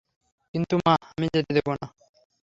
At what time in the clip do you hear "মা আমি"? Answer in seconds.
0.85-1.27